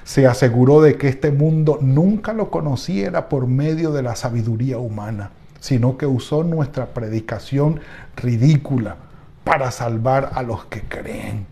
se 0.05 0.27
aseguró 0.27 0.81
de 0.81 0.95
que 0.95 1.09
este 1.09 1.31
mundo 1.31 1.79
nunca 1.81 2.31
lo 2.31 2.49
conociera 2.49 3.27
por 3.27 3.47
medio 3.47 3.91
de 3.91 4.03
la 4.03 4.15
sabiduría 4.15 4.77
humana, 4.77 5.31
sino 5.59 5.97
que 5.97 6.05
usó 6.05 6.45
nuestra 6.45 6.93
predicación 6.93 7.81
ridícula 8.15 8.95
para 9.43 9.71
salvar 9.71 10.31
a 10.33 10.43
los 10.43 10.65
que 10.65 10.81
creen. 10.81 11.45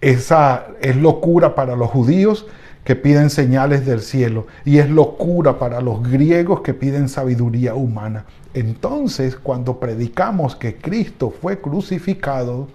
Esa 0.00 0.66
es 0.80 0.96
locura 0.96 1.54
para 1.54 1.76
los 1.76 1.90
judíos 1.90 2.46
que 2.84 2.96
piden 2.96 3.28
señales 3.28 3.84
del 3.84 4.00
cielo 4.00 4.46
y 4.64 4.78
es 4.78 4.88
locura 4.88 5.58
para 5.58 5.80
los 5.80 6.02
griegos 6.02 6.62
que 6.62 6.72
piden 6.72 7.08
sabiduría 7.08 7.74
humana. 7.74 8.24
Entonces, 8.54 9.36
cuando 9.36 9.78
predicamos 9.78 10.56
que 10.56 10.76
Cristo 10.76 11.30
fue 11.30 11.60
crucificado, 11.60 12.68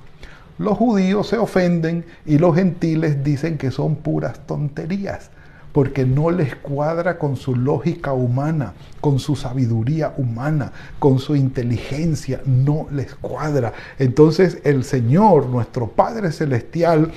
los 0.58 0.78
judíos 0.78 1.28
se 1.28 1.38
ofenden 1.38 2.06
y 2.25 2.38
los 2.38 2.56
gentiles 2.56 3.24
dicen 3.24 3.58
que 3.58 3.72
son 3.72 3.96
puras 3.96 4.40
tonterías 4.46 5.32
porque 5.75 6.05
no 6.05 6.32
les 6.32 6.55
cuadra 6.55 7.17
con 7.17 7.36
su 7.36 7.53
lógica 7.53 8.13
humana, 8.13 8.72
con 9.01 9.20
su 9.20 9.36
sabiduría 9.36 10.13
humana, 10.15 10.72
con 11.00 11.20
su 11.20 11.36
inteligencia, 11.36 12.39
no 12.46 12.88
les 12.91 13.13
cuadra. 13.15 13.74
Entonces 14.00 14.60
el 14.63 14.86
Señor, 14.86 15.48
nuestro 15.48 15.88
Padre 15.88 16.32
Celestial, 16.32 17.12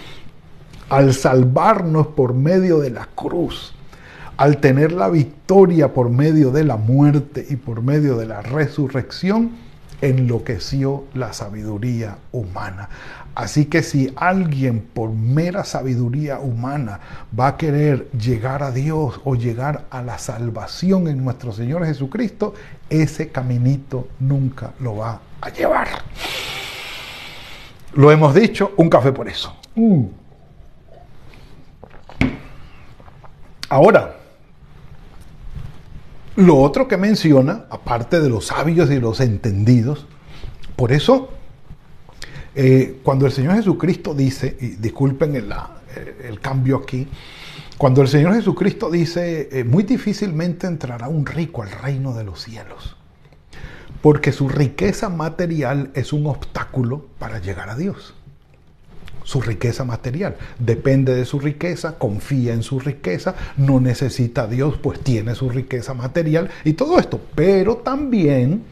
al 0.89 1.15
salvarnos 1.15 2.09
por 2.09 2.35
medio 2.35 2.81
de 2.81 2.91
la 2.91 3.07
cruz, 3.15 3.75
al 4.37 4.57
tener 4.57 4.91
la 4.91 5.09
victoria 5.09 5.95
por 5.95 6.11
medio 6.11 6.51
de 6.51 6.65
la 6.65 6.77
muerte 6.77 7.47
y 7.49 7.55
por 7.55 7.81
medio 7.81 8.17
de 8.17 8.27
la 8.27 8.43
resurrección, 8.43 9.53
enloqueció 10.01 11.05
la 11.15 11.33
sabiduría 11.33 12.19
humana. 12.33 12.89
Así 13.35 13.67
que 13.67 13.83
si 13.83 14.13
alguien 14.17 14.81
por 14.81 15.11
mera 15.11 15.65
sabiduría 15.65 16.41
humana 16.41 16.99
va 17.39 17.49
a 17.49 17.57
querer 17.57 18.11
llegar 18.11 18.63
a 18.63 18.73
Dios 18.73 19.21
o 19.25 19.37
llegar 19.37 19.85
a 19.91 20.03
la 20.03 20.19
salvación 20.19 21.07
en 21.07 21.25
nuestro 21.25 21.53
Señor 21.53 21.87
Jesucristo, 21.87 22.55
ese 22.91 23.29
caminito 23.29 24.09
nunca 24.19 24.73
lo 24.81 24.97
va 24.97 25.21
a 25.41 25.51
llevar. 25.51 25.89
Lo 27.95 28.11
hemos 28.11 28.35
dicho, 28.35 28.73
un 28.77 28.91
café 28.91 29.13
por 29.13 29.29
eso. 29.29 29.55
Mm. 29.77 30.05
Ahora, 33.71 34.17
lo 36.37 36.57
otro 36.57 36.89
que 36.89 36.97
menciona, 36.97 37.67
aparte 37.71 38.21
de 38.21 38.31
los 38.31 38.47
sabios 38.47 38.91
y 38.91 39.01
los 39.01 39.21
entendidos, 39.21 40.07
por 40.77 40.93
eso 40.93 41.31
eh, 42.61 42.99
cuando 43.05 43.25
el 43.25 43.31
Señor 43.31 43.55
Jesucristo 43.55 44.15
dice, 44.15 44.57
y 44.61 44.67
disculpen 44.71 45.37
el, 45.37 46.41
cambio 46.41 46.79
aquí, 46.79 47.07
cuando 47.77 48.03
el 48.03 48.09
Señor 48.09 48.35
Jesucristo 48.35 48.91
dice, 48.91 49.49
eh, 49.53 49.63
muy 49.63 49.85
difícilmente 49.85 50.67
entrará 50.67 51.07
un 51.07 51.25
rico 51.25 51.63
al 51.63 51.71
reino 51.71 52.15
de 52.15 52.25
los 52.25 52.43
cielos, 52.43 52.97
porque 54.03 54.33
su 54.33 54.49
riqueza 54.49 55.09
material 55.09 55.93
es 55.95 56.13
un 56.13 56.27
obstáculo 56.27 57.07
para 57.21 57.39
llegar 57.39 57.71
a 57.71 57.77
Dios. 57.77 58.15
Su 59.23 59.41
riqueza 59.41 59.85
material 59.85 60.37
depende 60.59 61.15
de 61.15 61.27
su 61.27 61.39
riqueza, 61.39 61.97
confía 61.97 62.55
en 62.55 62.65
su 62.65 62.81
riqueza, 62.81 63.37
no 63.57 63.79
necesita 63.79 64.43
a 64.43 64.47
Dios, 64.49 64.79
pues 64.83 64.99
tiene 64.99 65.37
su 65.37 65.49
riqueza 65.49 65.95
material 65.95 66.51
y 66.65 66.73
todo 66.73 66.99
esto. 66.99 67.21
Pero 67.37 67.77
también 67.77 68.65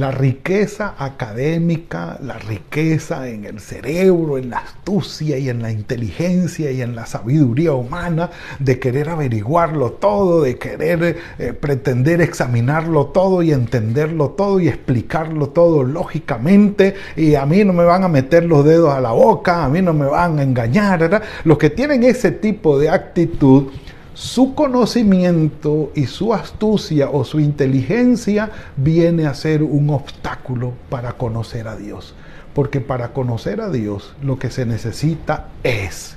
la 0.00 0.10
riqueza 0.10 0.94
académica, 0.98 2.18
la 2.22 2.38
riqueza 2.38 3.28
en 3.28 3.44
el 3.44 3.60
cerebro, 3.60 4.38
en 4.38 4.50
la 4.50 4.58
astucia 4.58 5.38
y 5.38 5.48
en 5.48 5.62
la 5.62 5.72
inteligencia 5.72 6.70
y 6.70 6.82
en 6.82 6.94
la 6.94 7.06
sabiduría 7.06 7.72
humana 7.72 8.30
de 8.58 8.78
querer 8.78 9.08
averiguarlo 9.08 9.92
todo, 9.92 10.42
de 10.42 10.58
querer 10.58 11.16
eh, 11.38 11.52
pretender 11.52 12.20
examinarlo 12.20 13.06
todo 13.06 13.42
y 13.42 13.52
entenderlo 13.52 14.30
todo 14.30 14.60
y 14.60 14.68
explicarlo 14.68 15.48
todo 15.48 15.82
lógicamente 15.82 16.94
y 17.16 17.34
a 17.34 17.46
mí 17.46 17.64
no 17.64 17.72
me 17.72 17.84
van 17.84 18.04
a 18.04 18.08
meter 18.08 18.44
los 18.44 18.64
dedos 18.64 18.92
a 18.92 19.00
la 19.00 19.12
boca, 19.12 19.64
a 19.64 19.68
mí 19.68 19.82
no 19.82 19.92
me 19.92 20.06
van 20.06 20.38
a 20.38 20.42
engañar. 20.42 21.22
Los 21.44 21.58
que 21.58 21.70
tienen 21.70 22.02
ese 22.02 22.30
tipo 22.30 22.78
de 22.78 22.90
actitud 22.90 23.68
su 24.16 24.54
conocimiento 24.54 25.92
y 25.94 26.06
su 26.06 26.32
astucia 26.32 27.10
o 27.10 27.22
su 27.22 27.38
inteligencia 27.38 28.50
viene 28.78 29.26
a 29.26 29.34
ser 29.34 29.62
un 29.62 29.90
obstáculo 29.90 30.72
para 30.88 31.18
conocer 31.18 31.68
a 31.68 31.76
Dios. 31.76 32.14
Porque 32.54 32.80
para 32.80 33.12
conocer 33.12 33.60
a 33.60 33.68
Dios 33.68 34.16
lo 34.22 34.38
que 34.38 34.50
se 34.50 34.64
necesita 34.64 35.48
es. 35.62 36.16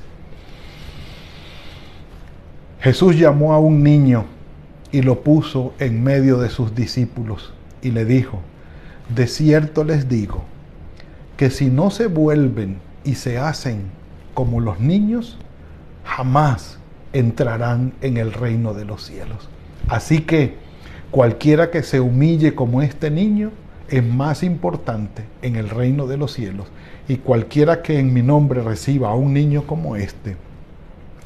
Jesús 2.79 3.17
llamó 3.19 3.51
a 3.51 3.59
un 3.59 3.83
niño 3.83 4.23
y 4.93 5.01
lo 5.01 5.21
puso 5.21 5.73
en 5.77 6.01
medio 6.01 6.37
de 6.37 6.47
sus 6.47 6.73
discípulos 6.73 7.51
y 7.81 7.91
le 7.91 8.05
dijo, 8.05 8.39
de 9.13 9.27
cierto 9.27 9.83
les 9.83 10.07
digo, 10.07 10.45
que 11.35 11.49
si 11.49 11.65
no 11.65 11.91
se 11.91 12.07
vuelven 12.07 12.79
y 13.03 13.15
se 13.15 13.37
hacen 13.39 13.91
como 14.33 14.61
los 14.61 14.79
niños, 14.79 15.37
jamás 16.05 16.78
entrarán 17.13 17.93
en 18.01 18.17
el 18.17 18.33
reino 18.33 18.73
de 18.73 18.85
los 18.85 19.03
cielos. 19.05 19.49
Así 19.87 20.21
que 20.21 20.55
cualquiera 21.11 21.71
que 21.71 21.83
se 21.83 21.99
humille 21.99 22.55
como 22.55 22.81
este 22.81 23.09
niño 23.09 23.51
es 23.89 24.03
más 24.03 24.43
importante 24.43 25.23
en 25.41 25.55
el 25.55 25.69
reino 25.69 26.07
de 26.07 26.17
los 26.17 26.33
cielos. 26.33 26.67
Y 27.07 27.17
cualquiera 27.17 27.81
que 27.81 27.99
en 27.99 28.13
mi 28.13 28.21
nombre 28.21 28.61
reciba 28.61 29.09
a 29.09 29.15
un 29.15 29.33
niño 29.33 29.65
como 29.65 29.95
este, 29.95 30.35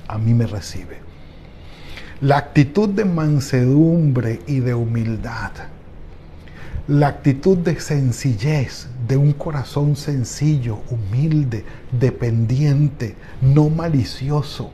a 0.07 0.17
mí 0.17 0.33
me 0.33 0.47
recibe. 0.47 0.97
La 2.21 2.37
actitud 2.37 2.87
de 2.87 3.03
mansedumbre 3.03 4.39
y 4.47 4.59
de 4.59 4.73
humildad, 4.73 5.51
la 6.87 7.07
actitud 7.07 7.57
de 7.57 7.79
sencillez, 7.79 8.87
de 9.07 9.17
un 9.17 9.33
corazón 9.33 9.95
sencillo, 9.95 10.79
humilde, 10.89 11.65
dependiente, 11.91 13.15
no 13.41 13.69
malicioso, 13.69 14.71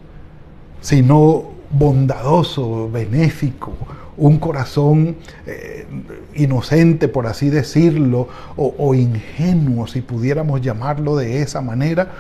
sino 0.81 1.51
bondadoso, 1.71 2.89
benéfico, 2.89 3.74
un 4.17 4.38
corazón 4.38 5.15
eh, 5.45 5.88
inocente, 6.36 7.07
por 7.07 7.27
así 7.27 7.50
decirlo, 7.50 8.27
o, 8.57 8.75
o 8.77 8.93
ingenuo, 8.93 9.88
si 9.88 10.01
pudiéramos 10.01 10.62
llamarlo 10.62 11.15
de 11.15 11.41
esa 11.41 11.62
manera, 11.62 12.12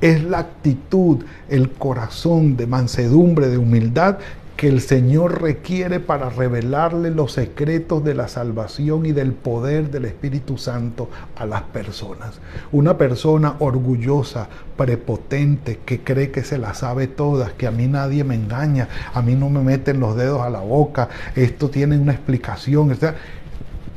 es 0.00 0.22
la 0.24 0.40
actitud, 0.40 1.24
el 1.48 1.70
corazón 1.70 2.56
de 2.56 2.66
mansedumbre, 2.66 3.48
de 3.48 3.58
humildad 3.58 4.18
que 4.62 4.68
el 4.68 4.80
Señor 4.80 5.42
requiere 5.42 5.98
para 5.98 6.30
revelarle 6.30 7.10
los 7.10 7.32
secretos 7.32 8.04
de 8.04 8.14
la 8.14 8.28
salvación 8.28 9.06
y 9.06 9.10
del 9.10 9.32
poder 9.32 9.90
del 9.90 10.04
Espíritu 10.04 10.56
Santo 10.56 11.10
a 11.34 11.46
las 11.46 11.62
personas. 11.62 12.38
Una 12.70 12.96
persona 12.96 13.56
orgullosa, 13.58 14.48
prepotente, 14.76 15.80
que 15.84 16.04
cree 16.04 16.30
que 16.30 16.44
se 16.44 16.58
la 16.58 16.74
sabe 16.74 17.08
todas, 17.08 17.50
que 17.54 17.66
a 17.66 17.72
mí 17.72 17.88
nadie 17.88 18.22
me 18.22 18.36
engaña, 18.36 18.88
a 19.12 19.20
mí 19.20 19.34
no 19.34 19.50
me 19.50 19.62
meten 19.62 19.98
los 19.98 20.14
dedos 20.14 20.42
a 20.42 20.48
la 20.48 20.60
boca, 20.60 21.08
esto 21.34 21.68
tiene 21.68 21.98
una 21.98 22.12
explicación, 22.12 22.96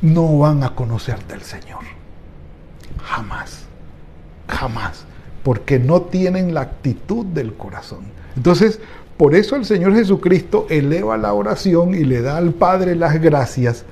no 0.01 0.39
van 0.39 0.63
a 0.63 0.73
conocer 0.73 1.23
del 1.27 1.43
Señor. 1.43 1.83
Jamás, 3.03 3.65
jamás, 4.47 5.05
porque 5.43 5.77
no 5.77 6.01
tienen 6.01 6.55
la 6.55 6.61
actitud 6.61 7.23
del 7.23 7.53
corazón. 7.53 8.05
Entonces, 8.35 8.79
por 9.17 9.33
eso 9.33 9.55
el 9.55 9.63
Señor 9.63 9.95
Jesucristo 9.95 10.67
eleva 10.69 11.17
la 11.17 11.33
oración 11.33 11.95
y 11.95 12.03
le 12.03 12.21
da 12.21 12.35
al 12.35 12.51
Padre 12.51 12.95
las 12.95 13.21
gracias, 13.21 13.85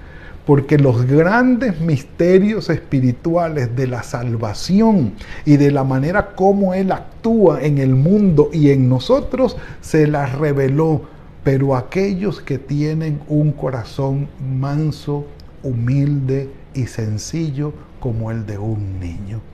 porque 0.45 0.77
los 0.77 1.05
grandes 1.05 1.79
misterios 1.79 2.69
espirituales 2.69 3.73
de 3.73 3.87
la 3.87 4.03
salvación 4.03 5.13
y 5.45 5.55
de 5.55 5.71
la 5.71 5.85
manera 5.85 6.35
como 6.35 6.73
Él 6.73 6.91
actúa 6.91 7.61
en 7.61 7.77
el 7.77 7.95
mundo 7.95 8.49
y 8.51 8.71
en 8.71 8.89
nosotros, 8.89 9.55
se 9.79 10.07
las 10.07 10.33
reveló. 10.35 11.03
Pero 11.45 11.75
aquellos 11.75 12.41
que 12.41 12.57
tienen 12.57 13.21
un 13.29 13.53
corazón 13.53 14.27
manso, 14.59 15.25
humilde 15.61 16.49
y 16.73 16.87
sencillo 16.87 17.73
como 18.01 18.29
el 18.29 18.45
de 18.45 18.57
un 18.57 18.99
niño 18.99 19.52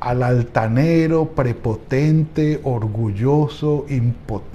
al 0.00 0.22
altanero, 0.22 1.30
prepotente, 1.30 2.60
orgulloso, 2.64 3.86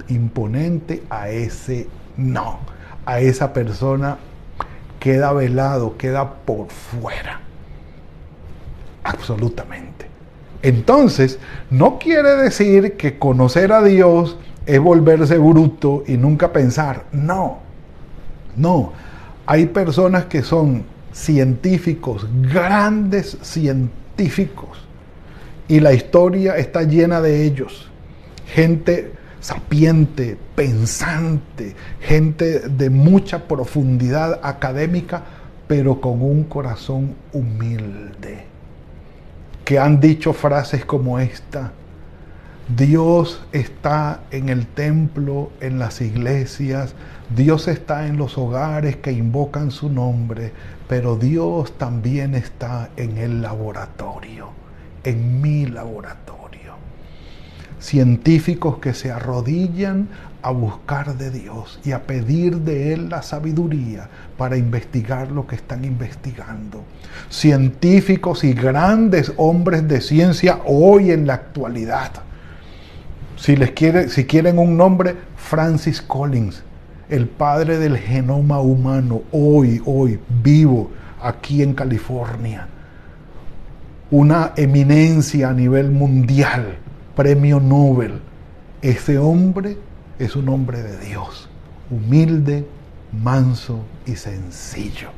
imponente, 0.08 1.02
a 1.10 1.28
ese 1.28 1.88
no. 2.16 2.58
A 3.06 3.20
esa 3.20 3.52
persona 3.52 4.18
queda 4.98 5.32
velado, 5.32 5.96
queda 5.98 6.34
por 6.46 6.68
fuera. 6.68 7.40
Absolutamente. 9.02 10.06
Entonces, 10.62 11.38
no 11.70 11.98
quiere 11.98 12.36
decir 12.36 12.96
que 12.96 13.18
conocer 13.18 13.70
a 13.72 13.82
Dios 13.82 14.38
es 14.64 14.80
volverse 14.80 15.36
bruto 15.36 16.04
y 16.06 16.16
nunca 16.16 16.52
pensar. 16.54 17.04
No, 17.12 17.58
no. 18.56 18.92
Hay 19.44 19.66
personas 19.66 20.24
que 20.24 20.42
son 20.42 20.84
científicos, 21.12 22.26
grandes 22.50 23.36
científicos, 23.42 24.83
y 25.68 25.80
la 25.80 25.92
historia 25.92 26.56
está 26.56 26.82
llena 26.82 27.20
de 27.20 27.44
ellos. 27.44 27.90
Gente 28.46 29.12
sapiente, 29.40 30.38
pensante, 30.54 31.74
gente 32.00 32.60
de 32.60 32.90
mucha 32.90 33.46
profundidad 33.46 34.40
académica, 34.42 35.22
pero 35.66 36.00
con 36.00 36.22
un 36.22 36.44
corazón 36.44 37.14
humilde, 37.32 38.44
que 39.64 39.78
han 39.78 40.00
dicho 40.00 40.32
frases 40.32 40.84
como 40.84 41.18
esta. 41.18 41.72
Dios 42.74 43.44
está 43.52 44.22
en 44.30 44.48
el 44.48 44.66
templo, 44.66 45.50
en 45.60 45.78
las 45.78 46.00
iglesias, 46.00 46.94
Dios 47.34 47.68
está 47.68 48.06
en 48.06 48.16
los 48.16 48.38
hogares 48.38 48.96
que 48.96 49.12
invocan 49.12 49.70
su 49.70 49.90
nombre, 49.90 50.52
pero 50.88 51.16
Dios 51.16 51.76
también 51.76 52.34
está 52.34 52.88
en 52.96 53.18
el 53.18 53.42
laboratorio 53.42 54.63
en 55.04 55.40
mi 55.40 55.66
laboratorio. 55.66 56.74
Científicos 57.78 58.78
que 58.78 58.94
se 58.94 59.12
arrodillan 59.12 60.08
a 60.42 60.50
buscar 60.50 61.16
de 61.16 61.30
Dios 61.30 61.80
y 61.84 61.92
a 61.92 62.06
pedir 62.06 62.58
de 62.58 62.92
Él 62.92 63.08
la 63.08 63.22
sabiduría 63.22 64.08
para 64.36 64.56
investigar 64.56 65.30
lo 65.30 65.46
que 65.46 65.56
están 65.56 65.84
investigando. 65.84 66.82
Científicos 67.30 68.44
y 68.44 68.52
grandes 68.52 69.32
hombres 69.36 69.86
de 69.88 70.00
ciencia 70.00 70.60
hoy 70.66 71.10
en 71.10 71.26
la 71.26 71.34
actualidad. 71.34 72.10
Si, 73.36 73.56
les 73.56 73.72
quiere, 73.72 74.08
si 74.08 74.24
quieren 74.24 74.58
un 74.58 74.76
nombre, 74.76 75.16
Francis 75.36 76.00
Collins, 76.00 76.62
el 77.08 77.26
padre 77.26 77.78
del 77.78 77.98
genoma 77.98 78.60
humano, 78.60 79.22
hoy, 79.32 79.82
hoy, 79.84 80.18
vivo 80.42 80.90
aquí 81.20 81.62
en 81.62 81.74
California 81.74 82.68
una 84.14 84.52
eminencia 84.54 85.48
a 85.48 85.52
nivel 85.52 85.90
mundial, 85.90 86.76
premio 87.16 87.58
Nobel. 87.58 88.20
Ese 88.80 89.18
hombre 89.18 89.76
es 90.20 90.36
un 90.36 90.48
hombre 90.50 90.84
de 90.84 90.98
Dios, 90.98 91.48
humilde, 91.90 92.64
manso 93.10 93.80
y 94.06 94.14
sencillo, 94.14 95.08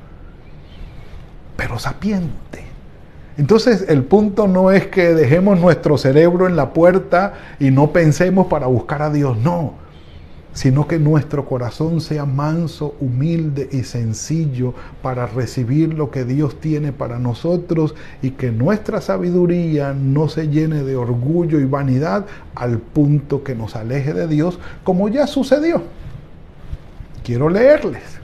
pero 1.59 1.79
sapiente. 1.79 2.65
Entonces 3.37 3.85
el 3.87 4.03
punto 4.03 4.49
no 4.49 4.71
es 4.71 4.87
que 4.87 5.13
dejemos 5.13 5.61
nuestro 5.61 5.99
cerebro 5.99 6.47
en 6.47 6.57
la 6.57 6.73
puerta 6.73 7.35
y 7.61 7.71
no 7.71 7.93
pensemos 7.93 8.47
para 8.47 8.67
buscar 8.67 9.03
a 9.03 9.11
Dios, 9.11 9.37
no 9.37 9.75
sino 10.57 10.89
que 10.89 10.99
nuestro 10.99 11.45
corazón 11.45 12.01
sea 12.01 12.25
manso, 12.25 12.95
humilde 12.99 13.69
y 13.73 13.83
sencillo 13.83 14.73
para 15.03 15.27
recibir 15.27 15.93
lo 15.93 16.11
que 16.11 16.25
Dios 16.25 16.59
tiene 16.61 16.93
para 16.93 17.19
nosotros 17.19 17.95
y 18.23 18.31
que 18.31 18.51
nuestra 18.53 19.03
sabiduría 19.03 19.93
no 19.93 20.31
se 20.31 20.49
llene 20.49 20.83
de 20.83 20.97
orgullo 20.97 21.61
y 21.61 21.67
vanidad 21.67 22.25
al 22.55 22.79
punto 22.79 23.45
que 23.45 23.55
nos 23.55 23.77
aleje 23.77 24.15
de 24.15 24.27
Dios, 24.29 24.59
como 24.83 25.11
ya 25.11 25.27
sucedió. 25.27 25.83
Quiero 27.23 27.51
leerles, 27.51 28.19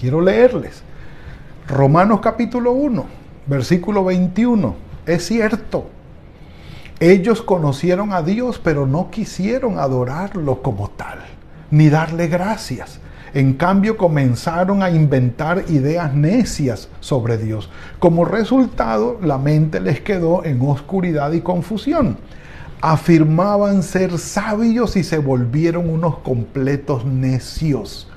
quiero 0.00 0.20
leerles. 0.20 0.84
Romanos 1.66 2.20
capítulo 2.22 2.70
1, 2.74 3.06
versículo 3.48 4.04
21. 4.04 4.76
Es 5.04 5.26
cierto, 5.26 5.88
ellos 7.00 7.42
conocieron 7.42 8.12
a 8.12 8.22
Dios, 8.22 8.60
pero 8.62 8.86
no 8.86 9.10
quisieron 9.10 9.78
adorarlo 9.78 10.62
como 10.62 10.90
tal, 10.90 11.18
ni 11.70 11.88
darle 11.88 12.28
gracias. 12.28 13.00
En 13.34 13.54
cambio, 13.54 13.96
comenzaron 13.96 14.82
a 14.84 14.90
inventar 14.90 15.64
ideas 15.68 16.14
necias 16.14 16.88
sobre 17.00 17.36
Dios. 17.36 17.68
Como 17.98 18.24
resultado, 18.24 19.18
la 19.20 19.38
mente 19.38 19.80
les 19.80 20.00
quedó 20.00 20.44
en 20.44 20.60
oscuridad 20.62 21.32
y 21.32 21.40
confusión. 21.40 22.16
Afirmaban 22.80 23.82
ser 23.82 24.18
sabios 24.18 24.96
y 24.96 25.02
se 25.02 25.18
volvieron 25.18 25.90
unos 25.90 26.18
completos 26.18 27.04
necios. 27.04 28.08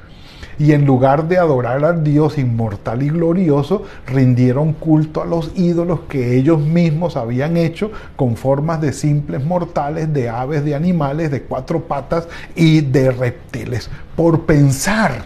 Y 0.60 0.72
en 0.72 0.86
lugar 0.86 1.28
de 1.28 1.38
adorar 1.38 1.84
al 1.86 2.04
Dios 2.04 2.38
inmortal 2.38 3.04
y 3.04 3.10
glorioso, 3.10 3.84
rindieron 4.06 4.74
culto 4.74 5.22
a 5.22 5.26
los 5.26 5.52
ídolos 5.56 6.02
que 6.10 6.38
ellos 6.38 6.60
mismos 6.60 7.16
habían 7.16 7.58
hecho 7.58 7.92
con 8.16 8.36
formas 8.36 8.82
de 8.82 8.94
simples 8.94 9.44
mortales, 9.46 10.12
de 10.14 10.30
aves, 10.30 10.66
de 10.66 10.76
animales, 10.76 11.32
de 11.32 11.44
cuatro 11.44 11.84
patas 11.84 12.28
y 12.56 12.82
de 12.82 13.12
reptiles. 13.12 13.90
Por 14.16 14.46
pensar 14.46 15.26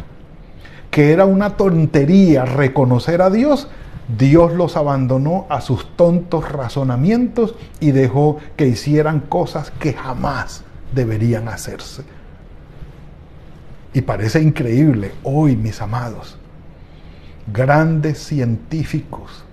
que 0.89 1.11
era 1.11 1.25
una 1.25 1.55
tontería 1.55 2.45
reconocer 2.45 3.21
a 3.21 3.29
Dios, 3.29 3.69
Dios 4.17 4.53
los 4.53 4.75
abandonó 4.75 5.45
a 5.49 5.61
sus 5.61 5.95
tontos 5.95 6.51
razonamientos 6.51 7.55
y 7.79 7.91
dejó 7.91 8.37
que 8.57 8.67
hicieran 8.67 9.21
cosas 9.21 9.71
que 9.79 9.93
jamás 9.93 10.63
deberían 10.93 11.47
hacerse. 11.47 12.03
Y 13.93 14.01
parece 14.01 14.41
increíble 14.41 15.11
hoy, 15.23 15.57
mis 15.57 15.81
amados, 15.81 16.37
grandes 17.51 18.19
científicos, 18.19 19.43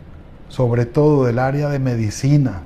sobre 0.49 0.87
todo 0.87 1.25
del 1.25 1.41
área 1.41 1.69
de 1.69 1.81
medicina, 1.81 2.63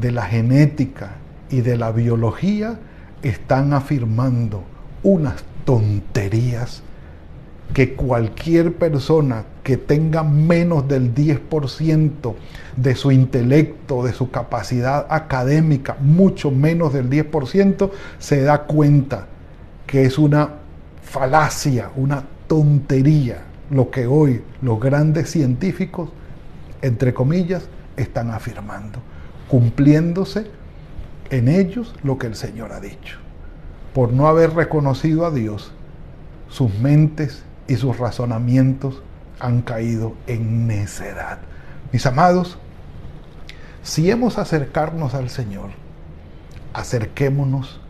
de 0.00 0.12
la 0.12 0.22
genética 0.22 1.16
y 1.50 1.60
de 1.60 1.76
la 1.76 1.92
biología, 1.92 2.78
están 3.22 3.74
afirmando 3.74 4.64
unas 5.02 5.44
tonterías 5.64 6.82
que 7.74 7.94
cualquier 7.94 8.74
persona 8.74 9.44
que 9.62 9.76
tenga 9.76 10.22
menos 10.22 10.88
del 10.88 11.14
10% 11.14 12.34
de 12.76 12.94
su 12.94 13.10
intelecto, 13.10 14.04
de 14.04 14.12
su 14.12 14.30
capacidad 14.30 15.06
académica, 15.10 15.96
mucho 16.00 16.50
menos 16.50 16.94
del 16.94 17.10
10%, 17.10 17.90
se 18.18 18.42
da 18.42 18.62
cuenta 18.62 19.26
que 19.86 20.04
es 20.04 20.18
una 20.18 20.65
falacia, 21.06 21.90
una 21.96 22.24
tontería 22.48 23.44
lo 23.70 23.90
que 23.90 24.06
hoy 24.06 24.42
los 24.60 24.80
grandes 24.80 25.30
científicos, 25.30 26.10
entre 26.82 27.14
comillas, 27.14 27.68
están 27.96 28.30
afirmando, 28.30 28.98
cumpliéndose 29.48 30.50
en 31.30 31.48
ellos 31.48 31.94
lo 32.02 32.18
que 32.18 32.26
el 32.26 32.34
Señor 32.34 32.72
ha 32.72 32.80
dicho. 32.80 33.18
Por 33.94 34.12
no 34.12 34.28
haber 34.28 34.54
reconocido 34.54 35.26
a 35.26 35.30
Dios, 35.30 35.72
sus 36.48 36.74
mentes 36.78 37.44
y 37.66 37.76
sus 37.76 37.98
razonamientos 37.98 39.02
han 39.40 39.62
caído 39.62 40.14
en 40.26 40.66
necedad. 40.66 41.38
Mis 41.92 42.04
amados, 42.04 42.58
si 43.82 44.10
hemos 44.10 44.38
acercarnos 44.38 45.14
al 45.14 45.30
Señor, 45.30 45.70
acerquémonos 46.74 47.80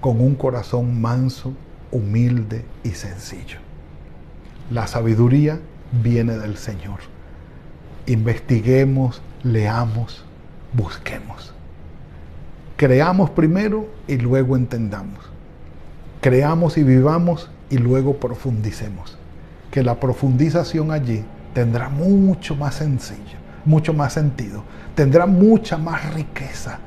con 0.00 0.20
un 0.20 0.34
corazón 0.34 1.00
manso, 1.00 1.52
humilde 1.94 2.64
y 2.82 2.90
sencillo. 2.90 3.58
La 4.70 4.86
sabiduría 4.86 5.60
viene 6.02 6.36
del 6.36 6.56
Señor. 6.56 6.98
Investiguemos, 8.06 9.22
leamos, 9.42 10.24
busquemos. 10.72 11.54
Creamos 12.76 13.30
primero 13.30 13.88
y 14.08 14.16
luego 14.16 14.56
entendamos. 14.56 15.20
Creamos 16.20 16.76
y 16.76 16.82
vivamos 16.82 17.48
y 17.70 17.78
luego 17.78 18.18
profundicemos. 18.18 19.16
Que 19.70 19.84
la 19.84 20.00
profundización 20.00 20.90
allí 20.90 21.24
tendrá 21.54 21.88
mucho 21.88 22.56
más 22.56 22.74
sencillo, 22.74 23.38
mucho 23.64 23.94
más 23.94 24.12
sentido, 24.14 24.64
tendrá 24.96 25.26
mucha 25.26 25.78
más 25.78 26.12
riqueza. 26.12 26.80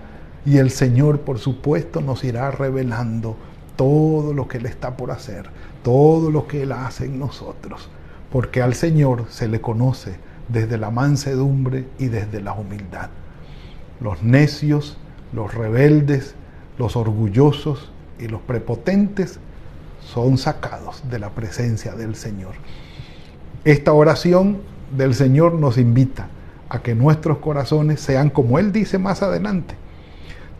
Y 0.46 0.58
el 0.58 0.70
Señor, 0.70 1.22
por 1.22 1.40
supuesto, 1.40 2.02
nos 2.02 2.24
irá 2.24 2.52
revelando 2.52 3.38
todo 3.78 4.34
lo 4.34 4.50
que 4.50 4.58
Él 4.58 4.66
está 4.66 4.98
por 4.98 5.12
hacer, 5.12 5.50
todo 5.84 6.30
lo 6.30 6.48
que 6.48 6.64
Él 6.64 6.74
hace 6.74 7.06
en 7.06 7.18
nosotros. 7.18 7.90
Porque 8.32 8.62
al 8.62 8.74
Señor 8.74 9.26
se 9.30 9.48
le 9.48 9.62
conoce 9.62 10.18
desde 10.50 10.78
la 10.78 10.92
mansedumbre 10.92 11.86
y 11.98 12.08
desde 12.08 12.42
la 12.42 12.54
humildad. 12.54 13.10
Los 14.02 14.22
necios, 14.22 14.98
los 15.32 15.54
rebeldes, 15.54 16.36
los 16.78 16.98
orgullosos 16.98 17.92
y 18.20 18.28
los 18.28 18.42
prepotentes 18.42 19.40
son 20.02 20.38
sacados 20.38 21.04
de 21.10 21.20
la 21.20 21.30
presencia 21.30 21.94
del 21.94 22.16
Señor. 22.16 22.54
Esta 23.64 23.94
oración 23.94 24.58
del 24.96 25.14
Señor 25.16 25.54
nos 25.54 25.78
invita 25.78 26.30
a 26.70 26.82
que 26.82 26.96
nuestros 26.96 27.40
corazones 27.40 28.00
sean 28.02 28.30
como 28.30 28.60
Él 28.60 28.72
dice 28.72 28.98
más 28.98 29.22
adelante. 29.22 29.76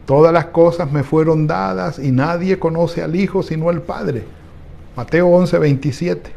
Todas 0.08 0.32
las 0.32 0.46
cosas 0.46 0.90
me 0.90 1.04
fueron 1.04 1.48
dadas 1.48 2.00
y 2.00 2.14
nadie 2.14 2.58
conoce 2.58 3.04
al 3.04 3.18
Hijo 3.18 3.44
sino 3.44 3.70
el 3.70 3.82
Padre. 3.82 4.24
Mateo 4.96 5.28
11, 5.28 5.60
27. 5.60 6.32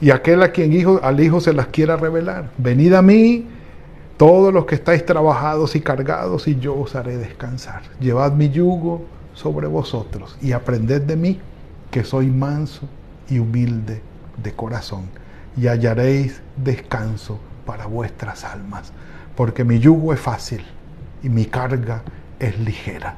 Y 0.00 0.10
aquel 0.10 0.42
a 0.42 0.50
quien 0.50 0.72
hijo, 0.72 0.98
al 1.02 1.20
Hijo 1.20 1.42
se 1.42 1.52
las 1.52 1.66
quiera 1.66 1.98
revelar. 1.98 2.52
Venid 2.56 2.94
a 2.94 3.02
mí 3.02 3.46
todos 4.16 4.50
los 4.52 4.64
que 4.64 4.76
estáis 4.76 5.04
trabajados 5.04 5.76
y 5.76 5.82
cargados 5.82 6.48
y 6.48 6.58
yo 6.58 6.74
os 6.74 6.94
haré 6.94 7.18
descansar. 7.18 7.82
Llevad 8.00 8.32
mi 8.32 8.48
yugo 8.48 9.04
sobre 9.34 9.66
vosotros 9.66 10.38
y 10.40 10.52
aprended 10.52 11.02
de 11.02 11.16
mí 11.16 11.40
que 11.90 12.02
soy 12.02 12.28
manso 12.28 12.88
y 13.28 13.40
humilde 13.40 14.00
de 14.42 14.52
corazón, 14.52 15.02
y 15.54 15.66
hallaréis 15.66 16.40
descanso 16.56 17.38
para 17.66 17.86
vuestras 17.86 18.42
almas, 18.42 18.92
porque 19.36 19.64
mi 19.64 19.80
yugo 19.80 20.14
es 20.14 20.20
fácil 20.20 20.64
y 21.22 21.28
mi 21.28 21.44
carga 21.44 22.02
es 22.38 22.58
ligera. 22.58 23.16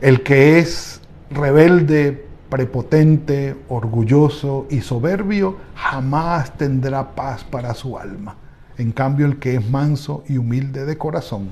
El 0.00 0.22
que 0.22 0.58
es 0.58 1.00
rebelde, 1.30 2.26
prepotente, 2.48 3.56
orgulloso 3.68 4.66
y 4.70 4.80
soberbio, 4.80 5.56
jamás 5.74 6.56
tendrá 6.56 7.14
paz 7.14 7.44
para 7.44 7.74
su 7.74 7.98
alma. 7.98 8.36
En 8.76 8.92
cambio, 8.92 9.26
el 9.26 9.38
que 9.38 9.56
es 9.56 9.68
manso 9.68 10.24
y 10.28 10.38
humilde 10.38 10.84
de 10.84 10.96
corazón, 10.96 11.50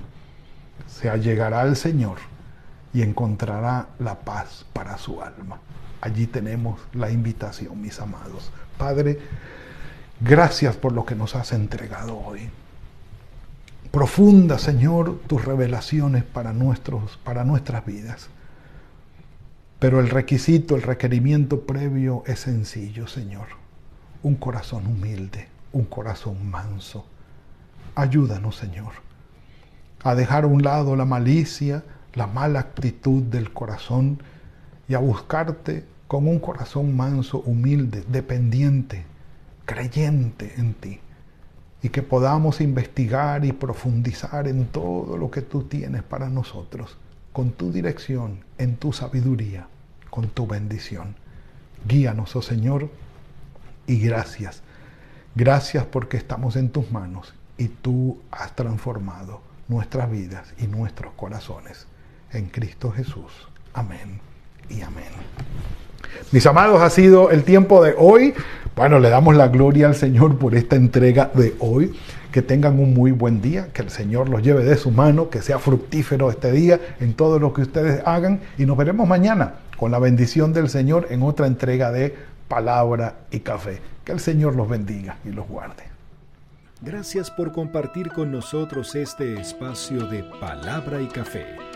se 0.86 1.10
allegará 1.10 1.62
al 1.62 1.76
Señor 1.76 2.18
y 2.94 3.02
encontrará 3.02 3.88
la 3.98 4.20
paz 4.20 4.64
para 4.72 4.96
su 4.96 5.20
alma. 5.20 5.60
Allí 6.00 6.26
tenemos 6.26 6.80
la 6.92 7.10
invitación, 7.10 7.80
mis 7.80 8.00
amados. 8.00 8.52
Padre, 8.78 9.18
gracias 10.20 10.76
por 10.76 10.92
lo 10.92 11.04
que 11.04 11.14
nos 11.14 11.34
has 11.34 11.52
entregado 11.52 12.16
hoy. 12.16 12.48
Profunda, 13.96 14.58
Señor, 14.58 15.20
tus 15.26 15.46
revelaciones 15.46 16.22
para, 16.22 16.52
nuestros, 16.52 17.16
para 17.24 17.44
nuestras 17.44 17.86
vidas. 17.86 18.28
Pero 19.78 20.00
el 20.00 20.10
requisito, 20.10 20.76
el 20.76 20.82
requerimiento 20.82 21.62
previo 21.62 22.22
es 22.26 22.40
sencillo, 22.40 23.06
Señor. 23.06 23.46
Un 24.22 24.34
corazón 24.34 24.86
humilde, 24.86 25.48
un 25.72 25.86
corazón 25.86 26.50
manso. 26.50 27.06
Ayúdanos, 27.94 28.56
Señor, 28.56 28.92
a 30.02 30.14
dejar 30.14 30.44
a 30.44 30.48
un 30.48 30.62
lado 30.62 30.94
la 30.94 31.06
malicia, 31.06 31.82
la 32.12 32.26
mala 32.26 32.60
actitud 32.60 33.22
del 33.22 33.50
corazón 33.54 34.22
y 34.88 34.92
a 34.92 34.98
buscarte 34.98 35.86
con 36.06 36.28
un 36.28 36.38
corazón 36.38 36.94
manso, 36.94 37.40
humilde, 37.46 38.04
dependiente, 38.06 39.06
creyente 39.64 40.52
en 40.58 40.74
ti. 40.74 41.00
Y 41.86 41.90
que 41.90 42.02
podamos 42.02 42.60
investigar 42.60 43.44
y 43.44 43.52
profundizar 43.52 44.48
en 44.48 44.66
todo 44.66 45.16
lo 45.16 45.30
que 45.30 45.40
tú 45.40 45.62
tienes 45.62 46.02
para 46.02 46.28
nosotros, 46.28 46.98
con 47.32 47.52
tu 47.52 47.70
dirección, 47.70 48.40
en 48.58 48.74
tu 48.74 48.92
sabiduría, 48.92 49.68
con 50.10 50.26
tu 50.26 50.48
bendición. 50.48 51.14
Guíanos, 51.86 52.34
oh 52.34 52.42
Señor, 52.42 52.90
y 53.86 54.00
gracias. 54.00 54.62
Gracias 55.36 55.84
porque 55.84 56.16
estamos 56.16 56.56
en 56.56 56.70
tus 56.70 56.90
manos 56.90 57.34
y 57.56 57.68
tú 57.68 58.20
has 58.32 58.56
transformado 58.56 59.40
nuestras 59.68 60.10
vidas 60.10 60.54
y 60.58 60.66
nuestros 60.66 61.12
corazones. 61.14 61.86
En 62.32 62.46
Cristo 62.48 62.90
Jesús. 62.90 63.30
Amén 63.74 64.35
y 64.68 64.82
amén. 64.82 65.04
Mis 66.32 66.44
amados, 66.46 66.82
ha 66.82 66.90
sido 66.90 67.30
el 67.30 67.44
tiempo 67.44 67.82
de 67.84 67.94
hoy. 67.96 68.34
Bueno, 68.74 68.98
le 68.98 69.08
damos 69.10 69.36
la 69.36 69.48
gloria 69.48 69.86
al 69.86 69.94
Señor 69.94 70.38
por 70.38 70.54
esta 70.54 70.76
entrega 70.76 71.30
de 71.34 71.54
hoy. 71.60 71.94
Que 72.32 72.42
tengan 72.42 72.78
un 72.78 72.92
muy 72.92 73.12
buen 73.12 73.40
día, 73.40 73.68
que 73.72 73.80
el 73.80 73.90
Señor 73.90 74.28
los 74.28 74.42
lleve 74.42 74.62
de 74.64 74.76
su 74.76 74.90
mano, 74.90 75.30
que 75.30 75.40
sea 75.40 75.58
fructífero 75.58 76.30
este 76.30 76.52
día 76.52 76.78
en 77.00 77.14
todo 77.14 77.38
lo 77.38 77.54
que 77.54 77.62
ustedes 77.62 78.02
hagan 78.04 78.40
y 78.58 78.66
nos 78.66 78.76
veremos 78.76 79.08
mañana 79.08 79.54
con 79.78 79.90
la 79.90 79.98
bendición 79.98 80.52
del 80.52 80.68
Señor 80.68 81.06
en 81.10 81.22
otra 81.22 81.46
entrega 81.46 81.90
de 81.92 82.14
Palabra 82.48 83.14
y 83.30 83.40
Café. 83.40 83.80
Que 84.04 84.12
el 84.12 84.20
Señor 84.20 84.54
los 84.54 84.68
bendiga 84.68 85.16
y 85.24 85.30
los 85.30 85.48
guarde. 85.48 85.84
Gracias 86.82 87.30
por 87.30 87.52
compartir 87.52 88.10
con 88.10 88.30
nosotros 88.30 88.94
este 88.94 89.40
espacio 89.40 90.06
de 90.08 90.22
Palabra 90.40 91.00
y 91.00 91.06
Café. 91.06 91.75